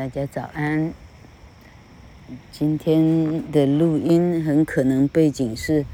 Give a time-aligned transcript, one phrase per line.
[0.00, 0.94] 大家早安。
[2.50, 5.84] 今天的录音很可能背景是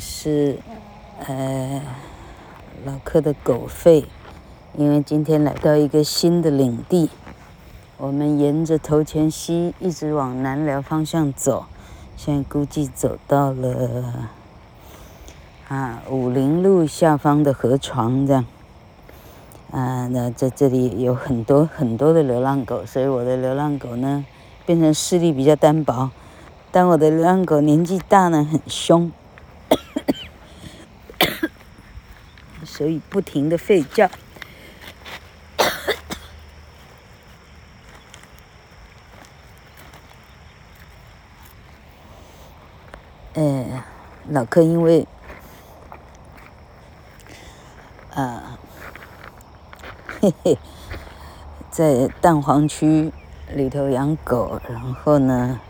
[0.00, 0.58] 是
[1.24, 1.80] 呃
[2.84, 4.04] 老客的狗吠，
[4.76, 7.08] 因为今天来到一个新的领地，
[7.98, 11.66] 我们沿着头前溪一直往南寮方向走，
[12.16, 14.28] 现在估计走到了
[15.68, 18.44] 啊武陵路下方的河床这样。
[19.70, 24.24] 啊，那在这里有很多很多的流浪狗，所以我的流浪狗呢，
[24.64, 26.10] 变成视力比较单薄。
[26.72, 29.12] 但我的流浪狗年纪大呢，很凶，
[32.64, 34.08] 所以不停的吠叫。
[43.34, 43.84] 呃，
[44.30, 45.06] 老柯因为，
[48.14, 48.57] 啊。
[50.20, 50.58] 嘿嘿，
[51.70, 53.12] 在蛋黄区
[53.54, 55.60] 里头养狗，然后呢，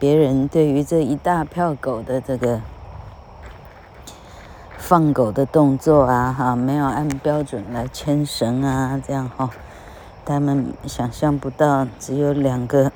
[0.00, 2.60] 别人对于这一大票狗的这个
[4.76, 9.48] 放狗的动作啊，哈，没有按标准来牵绳啊，这样哈，
[10.24, 12.90] 他们想象不到，只有两个，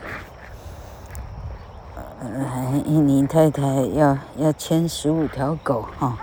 [2.21, 3.63] 呃，印尼太太
[3.95, 6.19] 要要牵十五条狗哈，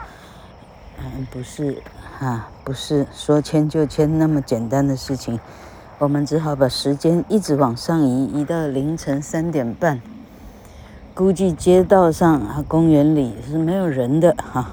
[0.97, 1.81] 嗯，不是。
[2.19, 5.39] 啊，不是说签就签那么简单的事情，
[5.99, 10.01] 我们只好把时间一直往上移，移到凌晨三点半。
[11.13, 14.71] 估计街道上啊，公园里是没有人的哈、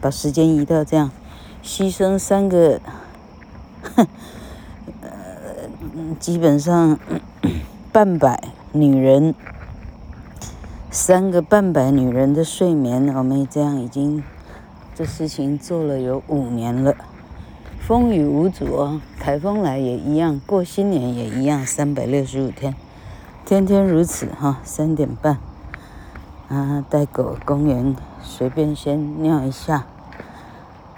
[0.00, 1.10] 把时间移到这样，
[1.60, 2.80] 牺牲三个，
[3.96, 4.06] 呃，
[6.20, 6.96] 基本上
[7.92, 9.34] 半百女人，
[10.88, 14.22] 三个半百女人的睡眠，我们这样已经。
[14.96, 16.94] 这事情做了有五年了，
[17.86, 22.74] 风雨无阻哦，台风来也一样，过新年也一样，三百六十五天，
[23.44, 24.58] 天天如此哈。
[24.64, 25.36] 三点半，
[26.48, 29.84] 啊，带狗公园随便先尿一下，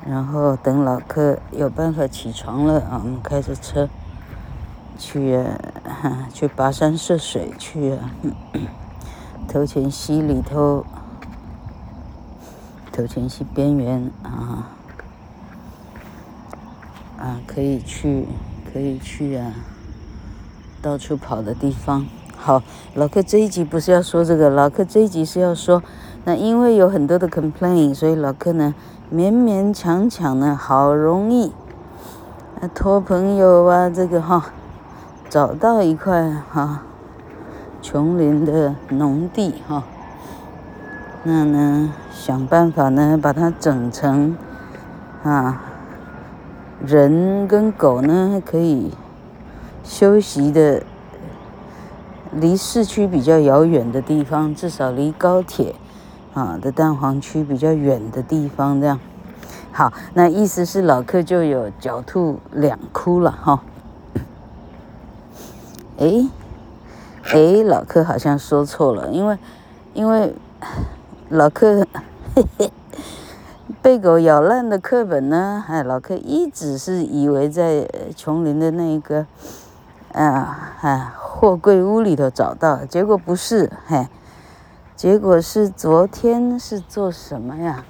[0.06, 3.88] 然后等老柯有办法起床了啊，我们开着车
[4.96, 8.12] 去啊，去跋山涉水去啊，
[9.52, 10.86] 头前溪里头。
[12.92, 14.68] 头前溪边缘啊，
[17.26, 18.24] 啊，可以去，
[18.72, 19.52] 可以去啊，
[20.80, 22.06] 到处跑的地方。
[22.36, 22.62] 好，
[22.94, 25.82] 老柯这一集不是要说这个，老柯这一集是要说，
[26.24, 28.72] 那因为有很多的 complain，所以老柯呢
[29.12, 31.50] 勉勉强强呢，好容易，
[32.60, 34.52] 啊托朋友啊，这个哈，
[35.28, 36.84] 找到一块哈，
[37.82, 39.82] 琼林的农地哈。
[41.24, 44.36] 那呢，想办法呢，把它整成
[45.24, 45.65] 啊，
[46.84, 48.92] 人跟狗呢可以
[49.84, 50.82] 休息的，
[52.32, 55.74] 离市区比较遥远的地方，至少离高铁
[56.34, 58.98] 啊的蛋黄区比较远的地方，这样。
[59.72, 63.62] 好，那意思是老客就有狡兔两窟了哈。
[65.98, 66.28] 哎，
[67.32, 69.38] 哎，老客好像说错了，因为，
[69.94, 70.34] 因为。
[71.28, 71.84] 老客，
[72.36, 72.72] 嘿嘿，
[73.86, 75.64] 被狗咬烂的课本呢？
[75.68, 79.24] 哎，老柯一直是以为在琼林的那个，
[80.10, 84.08] 啊，哎，货柜屋里头找到，结果不是，嘿，
[84.96, 87.84] 结果是昨天是做什么呀？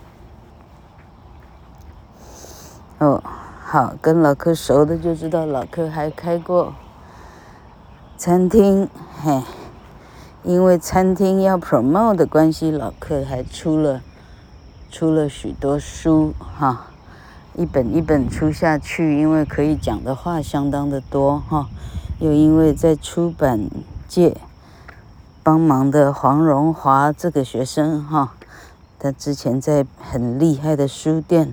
[2.98, 3.22] 哦，
[3.64, 6.74] 好，跟老柯熟的就知道，老柯还开过
[8.18, 8.86] 餐厅，
[9.22, 9.42] 嘿。
[10.42, 14.02] 因为餐厅要 promote 的关系，老柯还出了
[14.90, 16.86] 出了许多书哈，
[17.54, 21.68] 一本一本出下去，因为可以讲的话相当的多哈，
[22.20, 23.68] 又因为在出版
[24.08, 24.36] 界
[25.42, 28.34] 帮忙的黄荣华这个学生哈，
[28.98, 31.52] 他之前在很厉害的书店，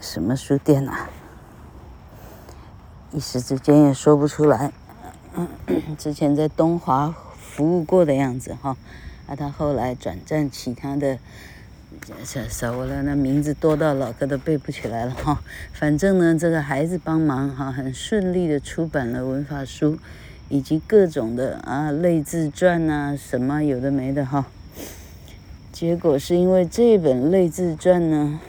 [0.00, 1.08] 什么书店啊？
[3.12, 4.72] 一时之间也说不出来，
[5.98, 7.14] 之前在东华。
[7.52, 8.76] 服务过的样子哈，
[9.26, 11.18] 那、他后来转战其他的，
[12.24, 15.42] 少少了，那名字多到老哥都背不起来了哈。
[15.72, 19.98] 反正呢，这个孩子帮忙哈，很顺利的出版了文法书，
[20.48, 24.46] 以及各种的啊类自传啊什么有的没的哈。
[25.72, 28.40] 结果是因为这本类自传呢，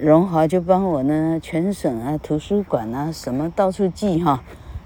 [0.00, 4.42] 荣华就帮我呢全省啊图书馆啊什么到处寄哈。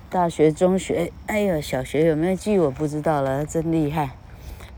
[0.08, 4.12] 大学、中学，哎呦，小学有没有寄我不知道了，真厉害，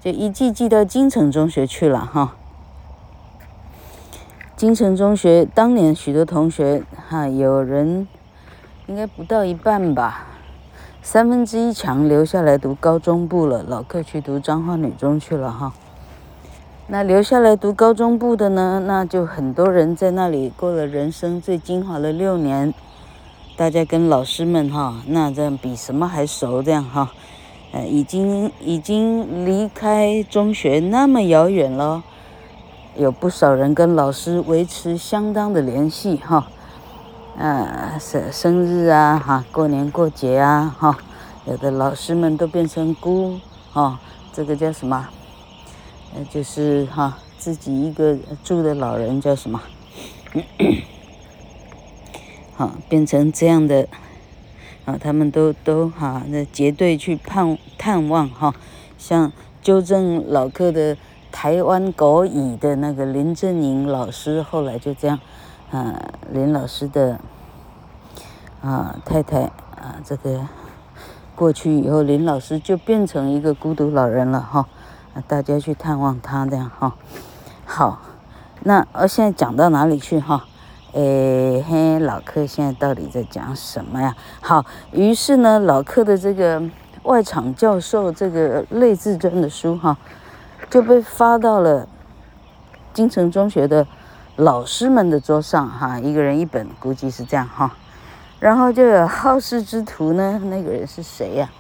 [0.00, 2.37] 就一寄寄到金城中学去了哈。
[4.58, 8.08] 金城中学当年许多同学哈，有人
[8.88, 10.26] 应该不到一半吧，
[11.00, 15.72] 三分之一强留下来读高中部了，老客去读彰化女中去了哈。
[16.88, 22.74] 那留下来读高中部的呢，那就很多人在那里过了人生最精华的六年。
[23.56, 27.12] 大家跟老师们哈，那这样比什么还熟这样哈。
[27.70, 32.02] 呃，已经已经离开中学那么遥远了，
[32.98, 36.48] 有不少人跟老师维持相当的联系哈。
[37.36, 40.98] 呃，生生日啊哈，过年过节啊哈，
[41.46, 43.38] 有的老师们都变成姑
[43.72, 44.00] 哈，
[44.32, 45.08] 这个叫什么？
[46.12, 49.60] 呃，就是哈，自己一个住的老人叫什么？
[52.56, 53.86] 好，变成这样的。
[54.84, 58.52] 啊，他们都都哈，那结队去探探望哈，
[58.96, 59.30] 像
[59.62, 60.96] 纠正老客的
[61.30, 65.18] 台湾国语的那个林正英老师，后来就这样，
[65.70, 65.94] 啊，
[66.30, 67.18] 林老师的
[68.62, 69.42] 啊太太
[69.76, 70.46] 啊，这个
[71.34, 74.66] 过去以后，林老师就变成一个孤独老人了哈，
[75.14, 76.94] 啊，大家去探望他这样哈，
[77.64, 78.00] 好，
[78.64, 80.44] 那我现在讲到哪里去哈？
[80.94, 84.16] 哎嘿，老客现在到底在讲什么呀？
[84.40, 86.62] 好，于是呢，老客的这个
[87.02, 89.96] 外场教授这个类自传的书哈，
[90.70, 91.88] 就被发到了
[92.92, 93.86] 金城中学的
[94.36, 97.74] 老师们的桌上哈，一个人一本，估计是这样哈。
[98.40, 101.50] 然后就有好事之徒呢，那个人是谁呀？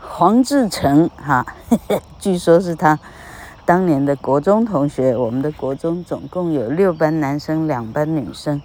[0.00, 1.46] 黄志成哈，
[2.18, 2.98] 据说是他。
[3.64, 8.60] 当年的国中同学，我们的国中总共有六班男生，两班女生，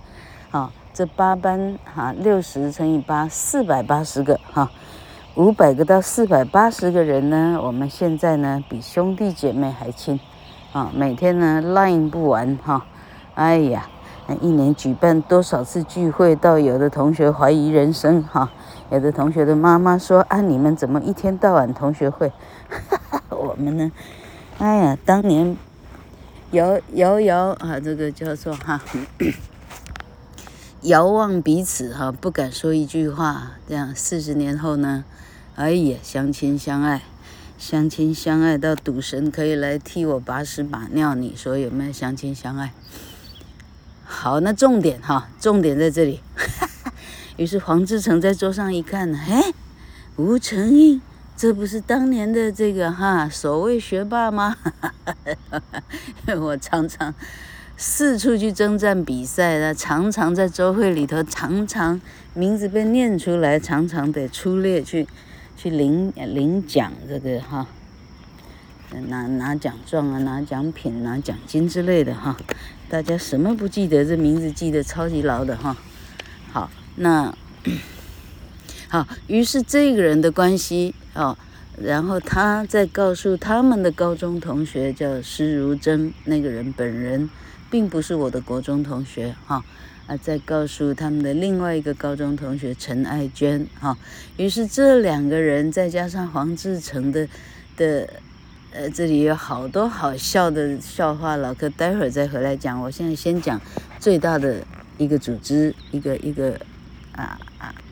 [0.49, 4.71] 啊，这八班哈，六十乘以八，四百八十个哈，
[5.35, 10.17] 五百个到四百八十个人呢，我们现在呢比兄弟姐妹还亲，
[10.71, 12.85] 啊，每天呢 line 不完哈，
[13.33, 13.85] 哎呀，
[14.39, 18.49] 一年举办多少次聚会，到有的同学怀疑人生哈，
[18.89, 22.31] 有的同学的妈妈说啊，你们怎么一天到晚同学会，
[22.69, 23.91] 哈哈，我们呢？
[24.59, 25.57] 哎呀，当年
[26.51, 28.79] 遥遥遥啊，这个叫做哈，
[30.83, 33.51] 遥望彼此哈，不敢说一句话。
[33.67, 35.03] 这样四十年后呢，
[35.55, 37.01] 哎呀，相亲相爱，
[37.57, 42.73] 相亲相爱到赌神可以来替我把屎把尿，你说有没有相亲相爱？
[44.03, 46.19] 好，那重点哈，重点在这里。
[47.37, 49.53] 于是黄志成在桌上一看，哎，
[50.17, 51.01] 吴承应。
[51.37, 54.57] 这不是当年的这个哈所谓学霸吗？
[56.37, 57.13] 我常常
[57.77, 62.01] 四处去征战比赛的，常常在周会里头，常常
[62.33, 65.07] 名字被念出来，常常得出列去
[65.55, 67.67] 去领领奖这个哈，
[69.07, 72.37] 拿拿奖状啊，拿奖品，拿奖金之类的哈。
[72.89, 74.05] 大家什么不记得？
[74.05, 75.75] 这名字记得超级牢的哈。
[76.51, 77.35] 好，那。
[78.87, 81.35] 好，于是这个人的关系哦，
[81.81, 87.27] 然后他再告诉他们的高中同学叫施如珍，那个人本人
[87.71, 89.65] 并不是我的国中同学哈
[90.07, 93.97] 啊，再告诉他们的另外一个高中同学陈爱娟哈，
[94.37, 97.27] 于是这两个人再加上黄志成的
[97.75, 98.09] 的
[98.71, 103.59] 呃，这里有好多好笑的笑话，老客待会儿再回来讲，我现在先讲
[103.99, 104.63] 最大的
[104.97, 106.59] 一个组织，一个一个
[107.13, 107.73] 啊啊。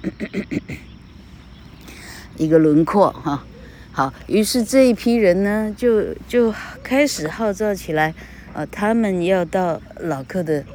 [2.35, 3.45] 一个轮廓哈，
[3.91, 6.51] 好，于是这一批人呢，就就
[6.81, 8.11] 开始号召起来，
[8.53, 10.65] 啊，他们要到老客的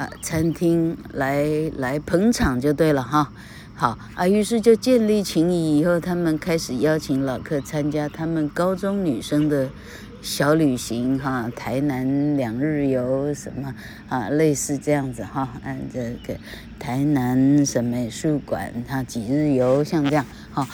[0.00, 1.44] 啊餐厅来
[1.76, 3.30] 来捧场就对了哈，
[3.74, 9.68] 好啊，于是就建立情谊以后，他们开始邀请老客参加他们高中女生的
[10.22, 13.74] 小旅行哈，台南两日游什么
[14.08, 16.34] 啊，类似这样子哈，按这个
[16.78, 20.66] 台南省美术馆哈几日游，像这样哈。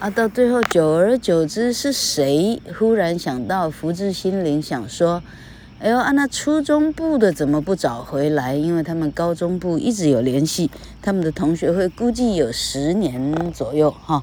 [0.00, 5.22] 啊，到最后，久而久之，是谁忽然想到，福至心灵，想说，
[5.82, 8.54] 哎呦，啊，那初中部的怎么不找回来？
[8.54, 10.70] 因为他们高中部一直有联系，
[11.02, 14.22] 他们的同学会估计有十年左右哈。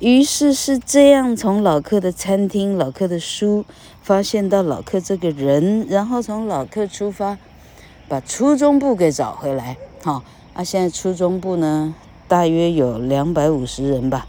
[0.00, 3.64] 于是是这样，从老客的餐厅、老客的书，
[4.02, 7.38] 发现到老客这个人，然后从老客出发，
[8.08, 9.76] 把初中部给找回来。
[10.02, 11.94] 哈，啊，现在初中部呢，
[12.26, 14.26] 大约有两百五十人吧。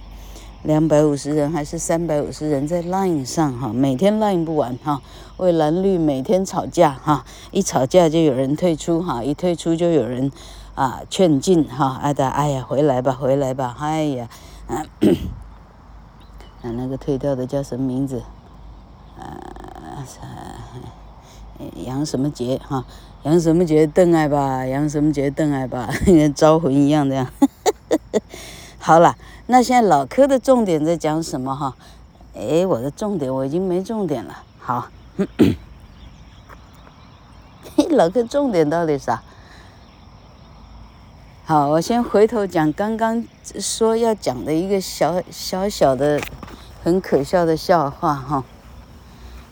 [0.63, 5.01] 两百五十人还是三百五十人在 Line 上哈，每天 Line 不完哈，
[5.35, 10.31] 为蓝绿每天吵架哈，一吵架就有人退出哈，一退出就有人
[10.73, 14.29] 啊劝进哈，哎的哎呀回来吧回来吧，哎呀，
[14.71, 14.85] 啊，
[16.61, 18.23] 那个退掉的叫什么名字？
[19.19, 20.07] 啊，
[21.75, 22.85] 杨什么杰哈，
[23.23, 27.33] 杨什么杰邓爱吧，杨什么杰邓爱吧，跟 招魂一样的呀，
[28.79, 29.17] 好了。
[29.47, 31.75] 那现在老柯的重点在讲什么哈？
[32.35, 34.43] 哎，我的重点我已经没重点了。
[34.57, 34.87] 好，
[37.91, 39.21] 老柯重点到底啥？
[41.45, 43.23] 好，我先回头讲刚刚
[43.59, 46.21] 说要讲的一个小小小的
[46.81, 48.43] 很可笑的笑话哈。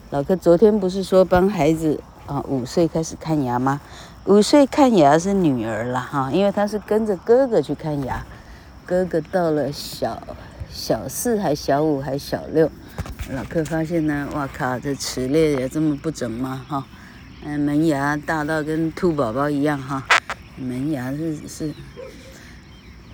[0.10, 3.81] 老柯昨天不是说帮孩子啊五岁开始看牙吗？
[4.25, 8.25] 五岁看牙是女儿了哈，因为她是跟着哥哥去看牙，
[8.91, 10.36] 哥哥到了小
[10.69, 12.69] 小四还小五还小六，
[13.31, 16.65] 老柯发现呢，哇靠，这齿列也这么不整吗？
[16.67, 16.86] 哈，
[17.41, 20.05] 嗯，门牙大到跟兔宝宝一样哈。
[20.57, 21.74] 门牙是是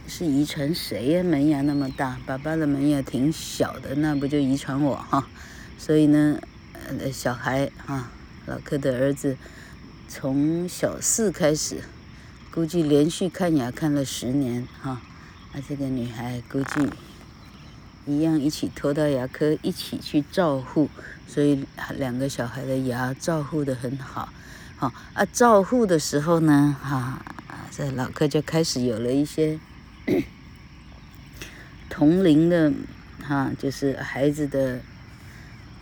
[0.08, 1.22] 是遗传谁呀？
[1.22, 5.28] 门牙那么大，爸爸的门牙挺小的，那不就遗传我哈？
[5.78, 6.40] 所以呢，
[7.00, 8.10] 呃，小孩哈，
[8.48, 9.38] 老柯的儿子
[10.08, 11.84] 从小四开始，
[12.52, 15.00] 估计连续看牙看了十年哈。
[15.62, 16.90] 这个女孩估计
[18.06, 20.90] 一样一起拖到牙科一起去照护，
[21.28, 24.30] 所以两个小孩的牙照护的很好。
[24.78, 27.26] 好啊，照护的时候呢，哈，
[27.72, 29.60] 这老柯就开始有了一些
[31.90, 32.72] 同龄的，
[33.24, 34.82] 哈，就是孩子的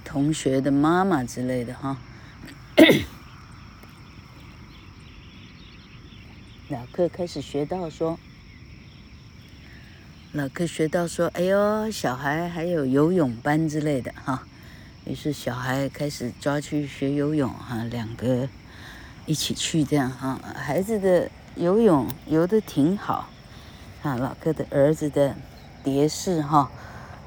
[0.03, 1.97] 同学的妈妈之类的，哈。
[6.69, 8.17] 老柯开始学到说，
[10.35, 14.43] 老客学到说，哎呦，小孩还有游泳班之类的，哈。
[15.05, 18.49] 于是小孩开始抓去学游泳，哈，两个。
[19.25, 23.29] 一起去这样哈，孩子的游泳游得挺好，
[24.03, 25.33] 啊，老客的儿子的
[25.85, 26.69] 蝶式哈，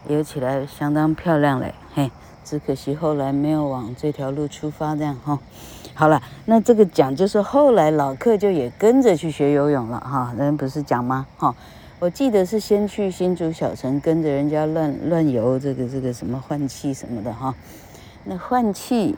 [0.07, 2.11] 游起来相当漂亮嘞，嘿，
[2.45, 5.39] 只可惜后来没有往这条路出发这样哈。
[5.95, 11.27] 好了，那这个讲就是后来老客就也跟着去学游泳了哈，人不是讲吗？
[11.39, 11.57] 哈，
[12.01, 17.53] 我记得是先去新竹小城跟着人家乱乱游这个这个什么换气什么的哈，
[18.25, 19.17] 那换气。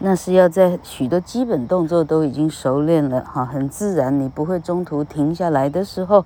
[0.00, 6.24] 那是要在许多基本动作都已经熟练了哈，很自然，你不会中途停下来的时候，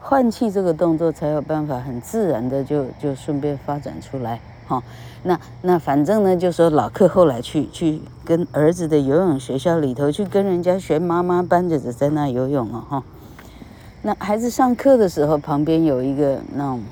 [0.00, 4.82] 换气这个动作才有办法很自然的就就顺便发展出来哈。
[5.22, 13.04] 那那反正呢，就说老柯后来去去跟儿子的游泳学校里头去跟人家学妈妈班着在那游泳了哈。
[14.06, 16.82] 那孩子上课的时候，旁边有一个那种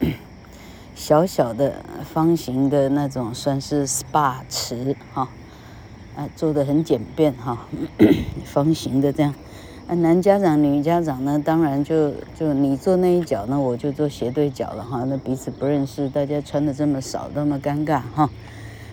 [0.96, 1.74] 小小的
[2.12, 5.28] 方形的那种算是 SPA 池哈。
[6.16, 7.68] 啊，做的很简便哈，
[8.44, 9.32] 方形的这样。
[9.86, 15.04] 啊，男家长、女家长呢，当然就就你坐那一脚，那我就坐斜对角了哈。
[15.06, 18.28] 那彼此不认识，大家穿的这么少，那么尴尬哈。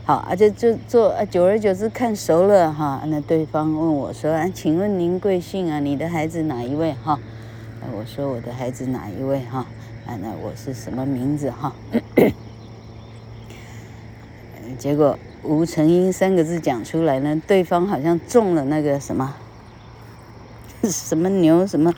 [0.06, 3.02] 好，而且就坐啊，久而久之看熟了哈。
[3.08, 5.80] 那对方问我说：“啊，请问您贵姓啊？
[5.80, 7.20] 你的孩子哪一位哈？”
[7.92, 9.66] 我说我的孩子哪一位哈？
[10.08, 11.74] 啊，那我是什么名字哈？
[14.80, 15.18] 结果。
[15.46, 19.36] 吴成英三个字讲出来呢，对方好像中了那个什么，
[20.84, 21.94] 什么牛什么，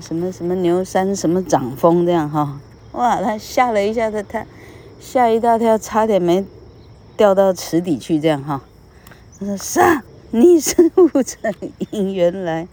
[0.00, 2.58] 什么什么牛山什么掌风这样哈，
[2.90, 4.44] 哇，他吓了一下，他他
[4.98, 6.44] 吓一大跳，差点没
[7.16, 8.60] 掉到池底去这样哈。
[9.38, 10.02] 他说：“啥？
[10.32, 11.54] 你是 吴成
[11.92, 12.12] 英？
[12.12, 12.66] 原来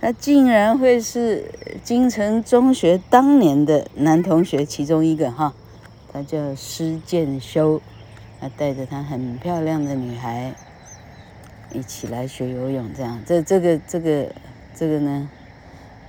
[0.00, 1.50] 他竟然会是
[1.82, 5.52] 金城中学当年的男同学其中一个哈，
[6.12, 7.80] 他叫施建修。”
[8.38, 10.52] 他带着他很漂亮的女孩
[11.72, 14.26] 一起来学游泳，这样，这这个这个
[14.74, 15.26] 这个呢，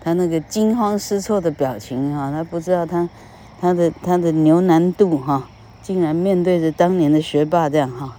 [0.03, 3.09] 他那个惊慌失措的表情哈，他不知道他
[3.61, 5.49] 他的他的牛难度哈，
[5.81, 8.17] 竟然面对着当年的学霸这样哈，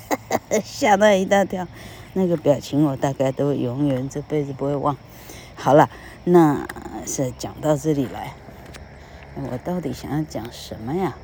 [0.62, 1.66] 吓他一大跳，
[2.12, 4.96] 那个表情我大概都永远这辈子不会忘。
[5.54, 5.90] 好了，
[6.24, 6.66] 那
[7.06, 8.34] 是讲到这里来，
[9.34, 11.16] 我到底想要讲什么呀？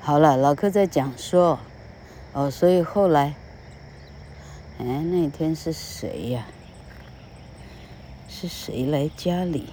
[0.00, 1.58] 好了，老柯在讲说，
[2.32, 3.34] 哦，所以后来，
[4.78, 6.46] 哎，那天是谁呀？
[8.28, 9.68] 是谁来家里？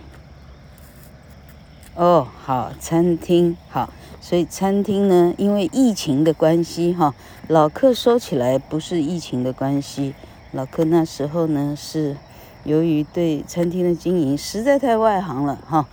[1.96, 7.14] 哦，好，餐厅好，所以餐厅呢，因为疫情的关系哈，
[7.48, 10.14] 老客收起来不是疫情的关系，
[10.52, 12.18] 老客那时候呢是
[12.64, 15.88] 由于对餐厅的经营实在太外行了哈，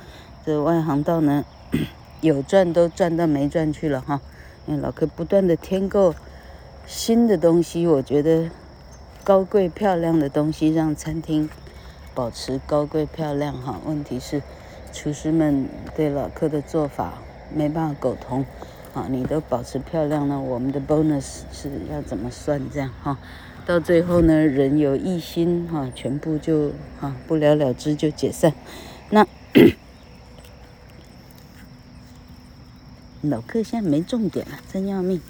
[0.44, 1.44] 这外行到呢。
[2.20, 4.20] 有赚都赚到没赚去了哈，
[4.66, 6.16] 因为老客不断的添购
[6.84, 8.50] 新的东西，我觉得
[9.22, 11.48] 高贵漂亮的东西让餐厅
[12.16, 13.78] 保持高贵漂亮哈。
[13.86, 14.42] 问题是
[14.98, 17.22] 厨师们对老客的做法
[17.54, 18.44] 没办法苟同
[18.92, 23.16] 啊，你都保持漂亮了，我们的 bonus 是要怎么算这样哈？
[23.64, 28.52] 到最后呢，人有异心哈，全部就啊不了了之就解散。
[29.10, 29.24] 那
[33.20, 35.20] 老客现在没重点了，真要命。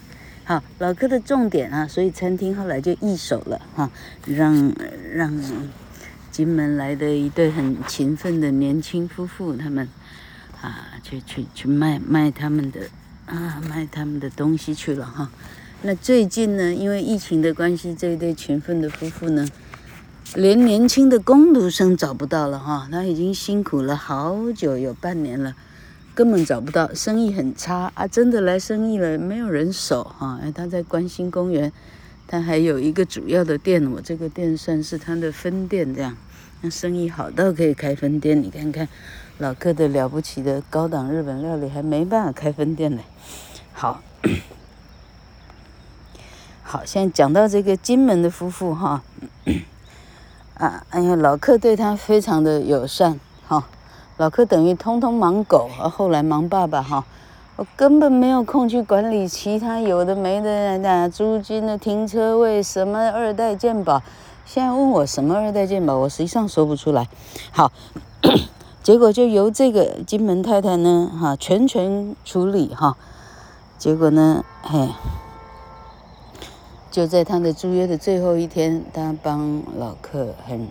[0.45, 3.91] 好，老客的重点啊，所以餐厅后来就易手了哈，
[4.25, 4.73] 让
[5.13, 5.39] 让
[6.39, 9.89] 金门来的一对很勤奋的年轻夫妇，他们
[10.63, 12.83] 啊去去去卖卖他们的
[13.27, 15.33] 啊卖他们的东西去了哈。
[15.83, 19.49] 那最近呢，因为疫情的关系，这一对勤奋的夫妇呢，
[20.37, 22.89] 连年轻的工读生找不到了哈。
[22.89, 25.57] 他已经辛苦了好久，有半年了，
[26.15, 28.07] 根本找不到，生意很差啊！
[28.07, 30.39] 真的来生意了，没有人守哈。
[30.41, 31.73] 哎，他在关心公园，
[32.29, 36.17] 他还有一个主要的店，我这个店算是他的分店，这样，
[36.61, 38.43] 那生意好到可以开分店。
[38.43, 38.89] 你看看，
[39.39, 43.03] 老客的了不起的高档日本料理还没办法开分店呢。
[43.73, 44.01] 好。
[46.71, 49.03] 好，现在讲到这个金门的夫妇哈，
[50.53, 53.67] 啊，哎呀，老客对他非常的友善哈，
[54.19, 57.07] 老客等于通通忙狗，后来忙爸爸哈，
[57.57, 64.03] 我根本没有空去管理其他有的没的那租金的停车位什么二代健保，
[64.51, 67.07] 现在问我什么二代健保，我实际上说不出来。
[67.53, 67.71] 好，
[68.83, 72.97] 结果就由这个金门太太呢哈全权处理哈，
[73.77, 74.89] 结果呢嘿。
[76.91, 80.67] 就在他的租约的最后一天，他帮老客很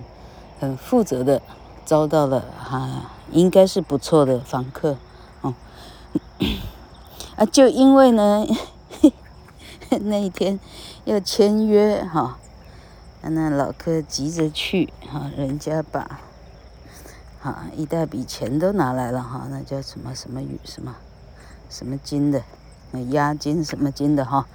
[0.60, 1.39] 很负责的
[1.86, 4.98] 招到了哈，应该是不错的房客
[5.41, 5.53] 哦。
[7.36, 8.43] 啊，就因为呢，
[10.01, 10.60] 那一天
[11.05, 12.39] 要签约哈，
[13.29, 16.19] 那老客急着去哈，人家把
[17.39, 20.96] 哈一大笔钱都拿来了哈，那叫什么什么雨什么
[21.69, 22.43] 什么金的，
[22.91, 24.48] 那押金什么金的哈。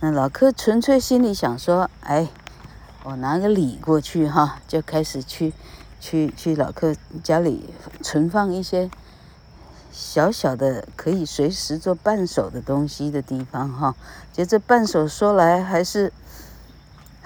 [0.00, 2.28] 那老客纯粹心里想说，哎，
[3.04, 5.52] 我拿个礼过去哈，就开始去，
[6.00, 8.90] 去去老客家里存放一些
[9.90, 13.94] 小小的可以随时做伴手的东西的地方哈。
[14.32, 16.12] 就这伴手说来还是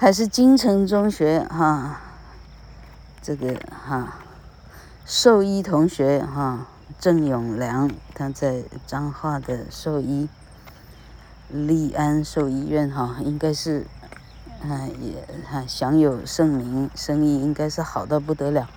[0.03, 2.01] 还是金城中学哈，
[3.21, 4.15] 这个哈
[5.05, 6.67] 兽医同学哈
[6.99, 10.27] 郑永良他在彰化的兽医。
[11.47, 13.87] 立安兽医院哈，应该是，
[14.63, 18.67] 嗯，也哈享有盛名，生意应该是好到不得了，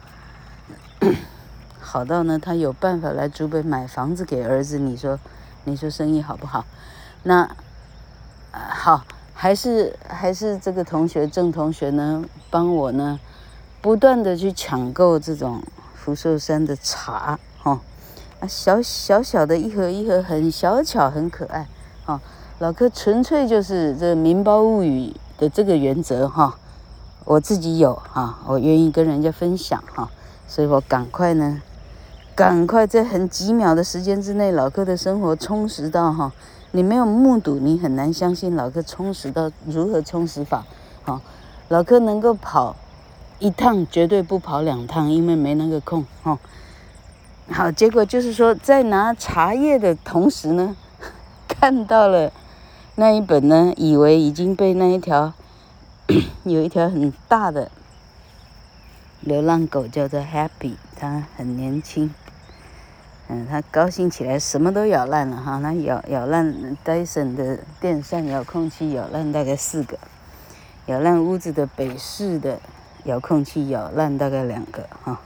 [1.81, 4.79] 好到呢，他有办法来竹北买房子给儿子。
[4.79, 5.19] 你说，
[5.65, 6.65] 你说生意好不好？
[7.25, 7.51] 那，
[8.53, 9.05] 好，
[9.39, 13.21] 还是还是这个同学郑同学呢，帮我呢，
[13.83, 15.63] 不断的去抢购这种
[15.95, 17.79] 福寿山的茶哈，
[18.41, 21.69] 啊，小小小的一盒一盒，很小巧，很可爱，
[22.07, 22.19] 哈。
[22.61, 26.59] 老客纯粹就是这个《民胞物语》的这个原则哈，
[27.27, 30.09] 我自己有哈，我愿意跟人家分享哈，
[30.49, 31.61] 所以我赶快呢，
[32.35, 36.33] 赶快在很几秒的时间之内，老客的生活充实到哈，
[36.77, 40.67] 你没有目睹，你很难相信老客充实到如何充实法。
[41.05, 41.23] 好，
[41.69, 42.77] 老客能够跑
[43.39, 46.39] 一趟，绝对不跑两趟，因为没那个空哈。
[47.51, 50.77] 好，结果就是说，在拿茶叶的同时呢，
[51.49, 52.31] 看到了。
[52.97, 55.33] 那一本呢，以为已经被那一条
[56.45, 57.71] 有一条很大的
[59.21, 62.15] 流浪狗叫做 Happy，它很年轻，
[63.29, 69.99] 嗯，它高兴起来什么都咬烂了哈，那咬咬烂戴森的电扇遥控器咬烂大概四个，
[70.87, 72.61] 咬烂屋子的北市的
[73.03, 75.21] 遥控器咬烂大概两个哈，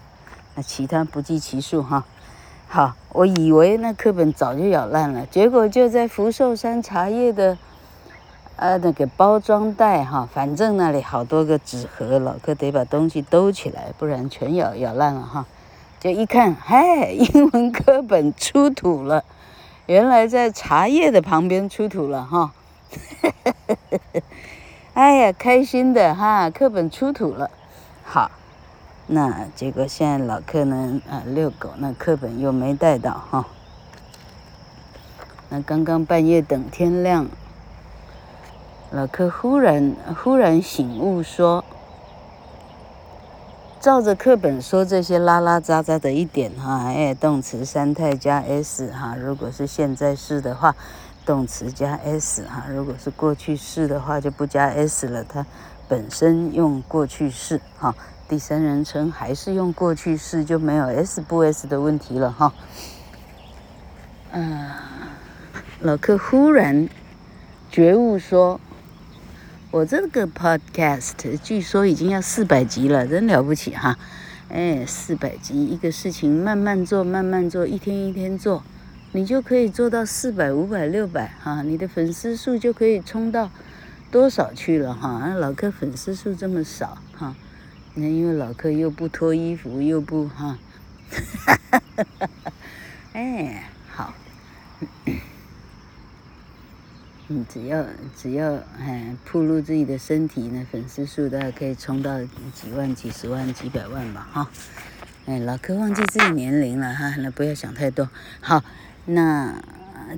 [0.55, 2.05] 那其他不计其数哈。
[2.67, 7.59] 好，我以为那课本早就咬烂了，结果就在福寿山茶叶的，
[8.57, 15.45] 呃，那个包装袋哈，反正那里好多个纸盒，老哥得把东西兜起来，不然全咬咬烂了哈。
[16.01, 19.23] 就一看，嗨，英文课本出土了，
[19.85, 22.55] 原来在茶叶的旁边出土了哈。
[24.95, 27.51] 哎呀，开心的哈，课本出土了，
[28.03, 28.31] 好。
[29.09, 33.47] 那结果现在老客呢啊遛狗，那课本又没带到哈。
[35.51, 37.27] 那刚刚半夜等天亮，
[38.91, 41.63] 老客忽然忽然醒悟说，
[43.81, 50.77] 照着课本说这些拉拉杂杂的一点哈，哎，动词三态加 s 哈，如果是现在式的话，
[51.25, 55.47] 动词加 s 哈，如果是过去式的话就不加 s 了，它
[55.89, 57.95] 本身用过去式哈。
[58.29, 62.53] 第三人称还是用过去式，就没有 s 不 s 的问题了哈。
[64.33, 64.69] 嗯，
[65.81, 66.87] 老客忽然
[67.71, 68.61] 觉悟说，
[69.73, 73.97] 我这个 podcast 据说已经要四百集了，真了不起哈！
[74.49, 78.65] 哎，四百集，一个事情慢慢做，慢慢做，一天一天做，
[79.13, 83.49] 你就可以做到四百、五百、六百哈，你的粉丝数就可以冲到
[84.11, 85.29] 多少去了哈？
[85.39, 87.37] 老客粉丝数这么少哈，
[87.95, 90.59] 那因为老客又不脱衣服，又不哈，
[91.13, 92.53] 哈哈哈哈哈，
[93.13, 94.13] 哎，好。
[97.33, 97.87] 你只要
[98.21, 102.21] 只要哎，暴露自己的身体呢，粉丝数大概可以冲到
[102.53, 104.51] 几万、几十万、几百万吧，哈。
[105.27, 108.11] 哎，老柯忘记自己年龄了哈，那不要想太多。
[108.41, 108.65] 好，
[109.05, 109.63] 那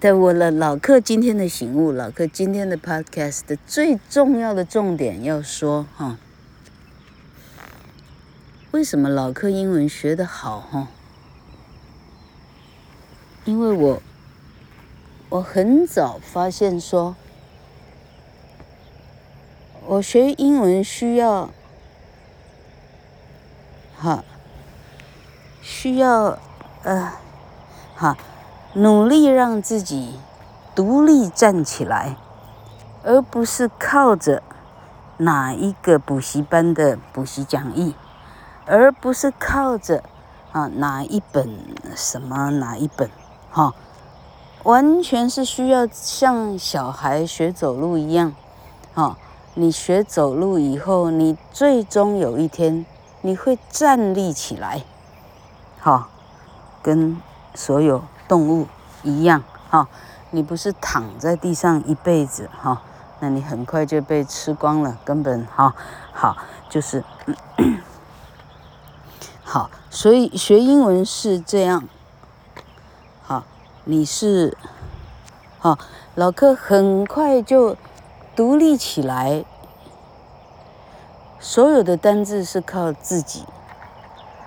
[0.01, 6.17] 在我了老柯今天的醒悟，老柯今天的 podcast 的最重要的重点要说哈，
[8.71, 10.89] 为什么老柯英文学得好哈？
[13.45, 14.03] 因为我。
[15.33, 17.17] 我很早发现说，
[19.87, 21.49] 我学英文需要，
[23.99, 24.23] 哈，
[25.63, 26.39] 需要，
[26.83, 27.13] 呃，
[27.97, 28.19] 哈，
[28.75, 30.19] 努力让自己
[30.75, 32.17] 独立站起来，
[33.03, 34.43] 而不是靠着
[35.17, 37.95] 哪一个补习班的补习讲义，
[38.67, 40.05] 而不是靠着
[40.53, 41.49] 啊哪一本
[41.97, 43.09] 什么哪一本，
[43.51, 43.73] 哈。
[44.65, 48.33] 完全是需要像小孩学走路一样，
[48.95, 49.19] 哈，
[49.55, 52.87] 你学走路以后，你最终有一天
[53.23, 54.83] 你会站立起来，
[55.81, 56.09] 哈，
[56.81, 57.21] 跟
[57.55, 58.69] 所有动物
[59.03, 59.89] 一样，哈，
[60.31, 62.81] 你不是躺在地上一辈子，哈，
[63.19, 65.75] 那你很快就被吃光了，根本哈，
[66.13, 66.37] 好，
[66.71, 67.03] 就是，
[69.43, 71.89] 好，所以学英文是这样。
[73.85, 74.57] 你是，
[75.59, 75.77] 好，
[76.15, 77.77] 老柯很快就
[78.37, 79.45] 独立起来。
[81.41, 83.45] 所有的单字是靠自己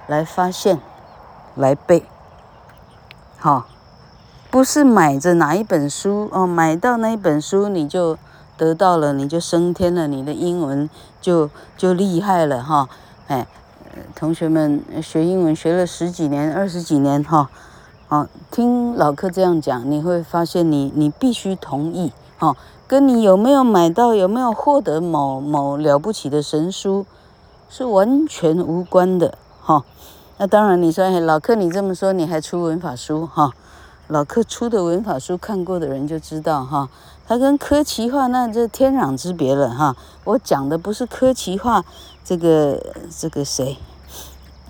[0.08, 0.80] 来发现、
[1.54, 2.06] 来背。
[3.38, 3.68] 哈，
[4.50, 8.18] 不是买着哪一本书哦，买到那一本书你就
[8.56, 12.88] 得到了，你就升天了，你的英文就就厉害了哈。
[13.28, 13.46] 哎，
[14.16, 17.50] 同学们学英文学了十几年、二十几年哈。
[18.08, 22.56] 哦，听老客这样讲，你会发现你你必须同意，哈，
[22.88, 27.06] 跟你有没有买到、有没有获得某某了不起的神书
[27.68, 29.84] 是完全无关的，哈。
[30.38, 33.52] 那当然，你说，哎，老客你这么说，你还出文法书，哈？
[34.08, 36.88] 老客出的文法书看过的人就知道，哈，
[37.28, 39.96] 他跟科奇化那这天壤之别了，哈。
[40.26, 41.84] 我讲的不是科奇化，
[42.24, 42.80] 这个
[43.18, 43.78] 这个谁？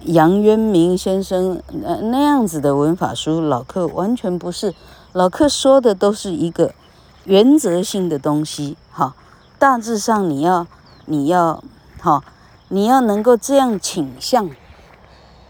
[0.05, 4.75] 杨渊明先生那那样子的文法书，老柯完全不是。
[5.13, 6.75] 老柯说的都是一个
[7.23, 9.15] 原则性的东西，哈。
[9.57, 10.67] 大致上你要
[11.05, 11.63] 你要
[11.99, 12.23] 哈，
[12.67, 14.51] 你要能够这样倾向，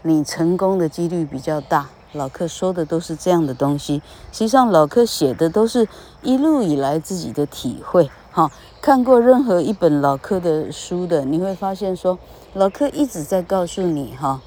[0.00, 1.88] 你成功的几率比较大。
[2.12, 4.00] 老柯说的都是这样的东西。
[4.32, 5.86] 实际上，老柯写的都是
[6.22, 8.50] 一路以来自己的体会，哈。
[8.80, 12.18] 看过任何一本老柯的书的，你会发现说。
[12.56, 14.40] 老柯一直在告诉你哈，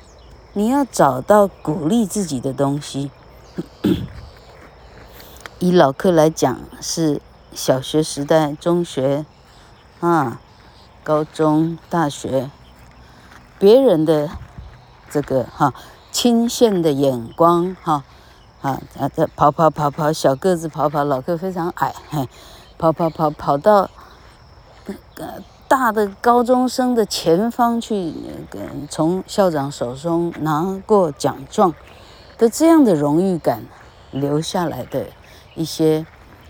[0.53, 3.11] 你要找到鼓励自己的东西。
[5.59, 7.21] 以老柯来讲，是
[7.53, 9.27] 小学时代、中学
[9.99, 10.41] 啊、
[11.03, 12.49] 高中、大学，
[13.59, 14.31] 别人的
[15.11, 15.71] 这个哈
[16.11, 18.03] 钦羡的眼光哈
[18.61, 22.27] 啊啊在跑跑跑跑，小个子跑跑，老柯非常矮，嘿，
[22.75, 23.87] 跑跑跑跑到
[24.87, 25.43] 那个。
[25.69, 28.11] 大的高中生的前方去，
[28.89, 31.75] 从校长手中拿过奖状
[32.39, 33.61] 的这样的荣誉感
[34.09, 35.05] 留下来的
[35.53, 36.03] 一些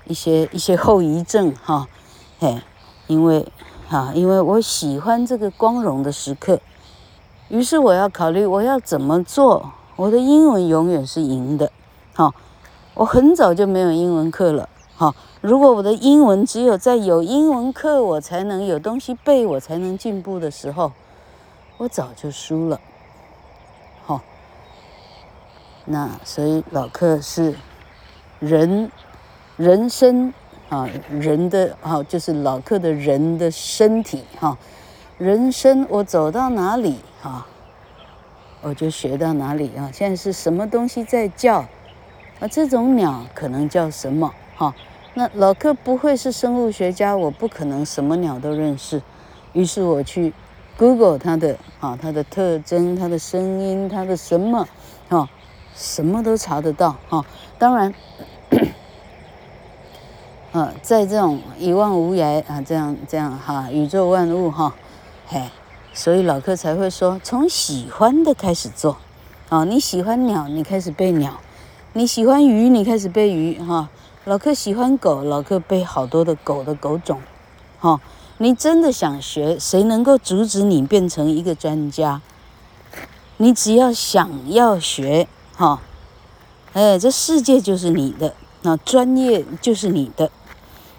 [0.05, 1.86] 一些一些后遗症哈，
[2.39, 2.62] 嘿，
[3.08, 3.45] 因为
[3.89, 6.62] 哈，因为我喜欢这个光荣的时刻，
[7.49, 11.69] 于是我要考虑我要怎么做，我的英文永远是赢的，
[12.15, 12.34] 哈，
[12.93, 15.15] 我很早就没有英文课了，哈。
[15.39, 20.91] 如果我的英文只有在有英文课我才能有东西背，我才能进步的时候，
[21.77, 22.81] 我早就输了。
[24.05, 24.19] 好，
[25.85, 27.55] 那所以老客是
[28.39, 28.91] 人
[29.55, 30.33] 人生
[30.67, 34.57] 啊，人的啊，就是老客的人的身体哈，
[35.17, 37.47] 人生我走到哪里哈，
[38.62, 39.89] 我就学到哪里啊。
[39.93, 41.59] 现在是什么东西在叫
[42.41, 42.47] 啊？
[42.51, 44.75] 这种鸟可能叫什么哈？
[45.15, 49.01] 那老柯不会是生物学家，我不可能什么鸟都认识。
[49.53, 50.31] 于是我去
[50.77, 54.67] Google 它的啊，它的特征、它的声音、它的什么，
[55.09, 55.27] 哈，
[55.75, 57.25] 什么都查得到哈。
[57.57, 57.93] 当然，
[60.51, 64.75] 啊，在这种一望无涯啊，这样这样哈，宇宙万物哈，
[65.27, 65.49] 嘿，
[65.93, 68.97] 所以老克才会说，从喜欢的开始做，
[69.49, 71.31] 啊，你喜欢鸟，你开始背鸟；
[71.93, 73.89] 你喜欢鱼，你开始背鱼哈。
[74.29, 77.19] 老克喜欢狗，老克背好多的狗的狗种，
[77.79, 77.99] 哈。
[78.37, 82.21] 你真的想学，谁能够阻止你变成一个专家？
[83.37, 85.81] 你只要想要学，哈，
[86.73, 90.29] 哎，这世界就是你的，那专业就是你的。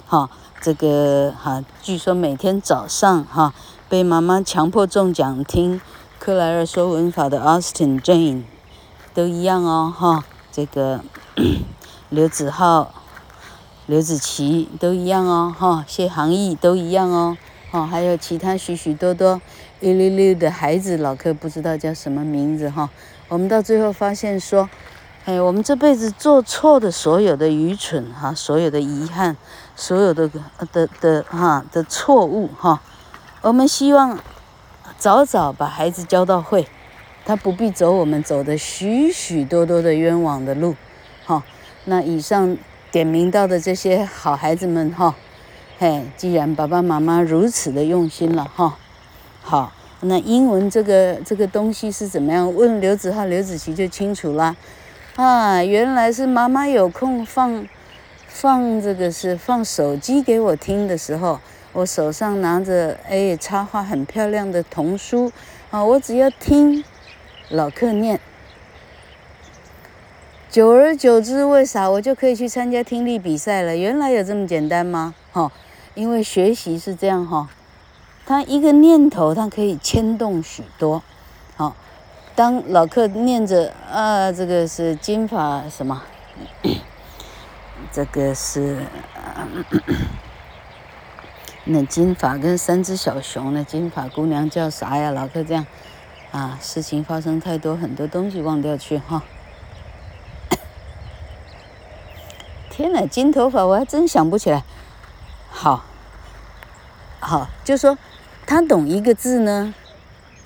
[0.08, 0.28] 哈，
[0.60, 3.54] 这个哈，据说每天早上哈，
[3.88, 5.80] 被妈妈强迫中奖听
[6.18, 8.42] 克莱尔说文法的 Austin Jane
[9.14, 11.04] 都一样哦，哈，这个
[12.10, 12.92] 刘子浩、
[13.90, 17.36] 刘子琪都一样哦，哈，谢航毅都一样哦，
[17.72, 19.42] 哈，还有其他许许多多
[19.80, 22.88] 一溜溜的孩子，老克不知道叫什么名字哈，
[23.26, 24.70] 我们到最后发现说。
[25.26, 29.36] 哎，我们这辈子做错的所有的愚蠢哈，所有的遗憾，
[29.76, 30.30] 所有的
[30.72, 32.80] 的的哈的错误哈，
[33.42, 34.18] 我们希望
[34.96, 36.66] 早早把孩子教到会，
[37.26, 40.76] 他不必走我们走的许许多多的冤枉的路，
[41.26, 41.42] 哈。
[41.84, 42.56] 那以上
[42.92, 45.14] 点名到的这些好孩子们哈，
[45.78, 48.76] 嘿，既然爸爸妈妈如此的用心了哈，
[49.40, 52.52] 好，那英文这个这个东西是怎么样？
[52.54, 54.56] 问刘子浩、刘子琪就清楚了。
[55.14, 57.66] 啊，原来是妈妈有空放
[58.26, 61.38] 放这个是放手机给我听的时候，
[61.72, 65.30] 我手上拿着哎插画很漂亮的童书
[65.70, 66.82] 啊，我只要听
[67.50, 68.18] 老客念，
[70.50, 73.76] 久而久之，为啥我就可以去参加听力比赛了？
[73.76, 75.14] 原来有这么简单吗？
[75.30, 75.52] 哈，
[75.94, 77.48] 因为学习是这样哈，
[78.26, 81.04] 他一个念头，它可以牵动许多，
[81.54, 81.76] 好。
[82.34, 86.02] 当老克念着啊，这个是金发什么？
[87.92, 88.78] 这个是
[91.62, 95.12] 那金发跟三只小熊，那金发姑娘叫啥呀？
[95.12, 95.64] 老克这样
[96.32, 99.22] 啊，事情发生太多，很多东西忘掉去哈。
[102.70, 104.64] 天哪，金头发我还真想不起来。
[105.50, 105.84] 好，
[107.18, 107.98] 好，就说
[108.46, 109.74] 他懂一个字呢，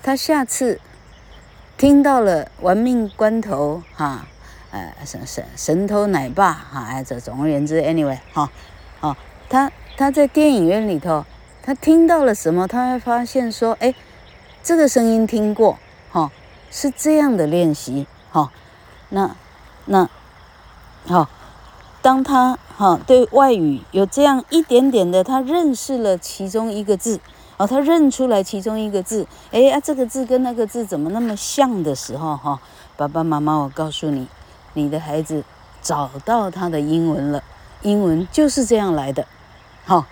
[0.03, 0.81] 他下次。
[1.77, 4.25] 听到了玩命关头哈，
[4.71, 8.49] 呃神神神偷奶爸哈，哎这总而言之，anyway 哈，
[9.01, 9.17] 哦，
[9.49, 11.25] 他他在电影院里头，
[11.61, 12.65] 他听到了什么？
[12.65, 13.93] 他会发现说，哎，
[14.63, 15.77] 这个声音听过，
[16.09, 16.31] 哈，
[16.71, 18.49] 是这样的练习，哈，
[19.09, 19.35] 那
[19.83, 20.09] 那
[21.05, 21.27] 好，
[22.05, 27.19] 当他哈对外语有这样一点点的，他认识了其中一个字。
[27.57, 32.59] 哦，他认出来其中一个字，哎啊，这个字跟那个字怎么那么像的时候，哈，
[32.95, 34.27] 爸爸妈妈，我告诉你，
[34.73, 35.43] 你的孩子
[35.81, 37.41] 找到他的英文了，
[37.81, 39.25] 英文就是这样来的，
[39.85, 40.05] 好，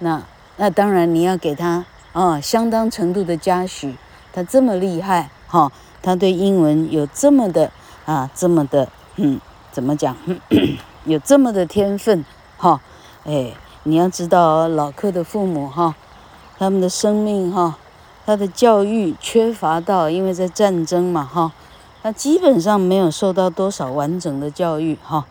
[0.00, 0.22] 那
[0.58, 3.96] 那当然你要给他啊相当程度的嘉许，
[4.34, 7.70] 他这么厉害，哈，他对英文有这么的
[8.04, 9.40] 啊这么的，嗯，
[9.70, 10.14] 怎么讲，
[11.04, 12.24] 有这么的天分，
[12.56, 12.80] 哈，
[13.24, 13.52] 哎，
[13.84, 15.94] 你要知道老克的父母，哈。
[16.58, 17.76] 他们的生命哈，
[18.24, 21.50] 他的教育缺乏到，因为在战争嘛哈，
[22.04, 25.26] 他基本上没有受到多少完整的教育哈，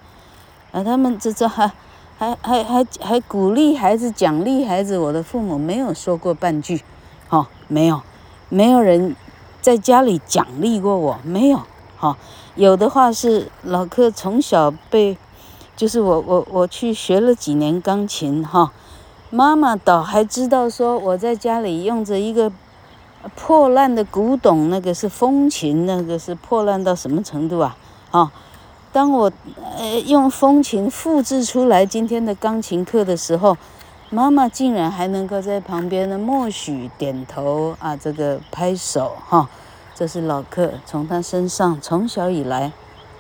[0.74, 1.72] 啊，他们这这还
[2.18, 6.82] 还还还还鼓励孩子奖励孩子，我的父母没有说过半句，
[7.30, 8.02] 哈，没有，
[8.50, 9.16] 没有人
[9.62, 11.62] 在家里奖励过我，没有，
[11.98, 12.18] 哈，
[12.56, 15.18] 有的话是老克从小被，
[15.82, 18.72] 就是我我我去学了几年钢琴哈。
[19.32, 22.52] 妈妈倒还知道说，我在家里用着一个
[23.36, 27.76] 破烂的古董，那个是风琴，那个是破烂到什么程度啊？
[28.12, 28.32] 啊，
[28.94, 29.32] 当我
[29.76, 33.58] 呃用风琴复制出来今天的钢琴课的时候，
[34.12, 39.50] 妈妈竟然还能够在旁边的默许点头啊，这个拍手哈，
[39.96, 42.72] 这是老克从他身上从小以来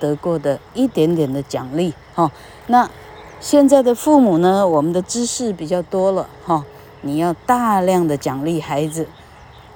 [0.01, 2.29] 得过的一点点的奖励哈，
[2.67, 2.89] 那。
[3.43, 6.63] 现在的父母呢，我们的知识比较多了哈，
[7.01, 9.07] 你要大量的奖励孩子，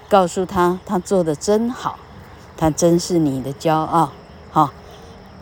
[0.08, 1.98] 告诉他他做得真好，
[2.56, 4.12] 他真是你的骄傲，
[4.52, 4.72] 哈，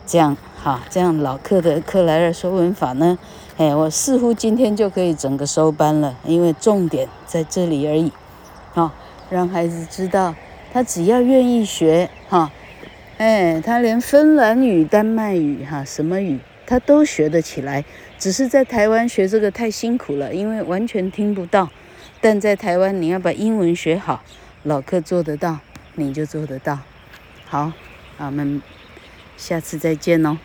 [0.06, 3.18] 这样哈，这样老克的克莱尔说文法呢，
[3.58, 8.10] 哎，我似乎今天就可以整个收班了，因为重点在这里而已，
[8.72, 8.90] 哈，
[9.28, 10.34] 让孩子知道，
[10.72, 12.50] 他只要愿意学哈，
[13.18, 17.84] 哎，他连芬兰语、丹麦语哈，什么语他都学得起来。
[18.18, 21.70] 只是在台湾学这个太辛苦了，因为完全听不到。
[22.20, 24.22] 但在台湾，你要把英文学好，
[24.64, 25.58] 老客做得到，
[25.94, 26.78] 你就做得到。
[27.46, 27.72] 好，
[28.18, 28.60] 我们
[29.36, 30.38] 下次再见喽。